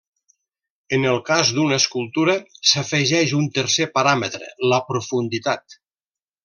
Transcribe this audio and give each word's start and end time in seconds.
En 0.97 1.03
el 1.09 1.19
cas 1.27 1.51
d'una 1.57 1.77
escultura 1.83 2.35
s'afegeix 2.71 3.37
un 3.43 3.47
tercer 3.59 3.91
paràmetre 3.99 4.53
la 4.75 4.85
profunditat. 4.93 5.81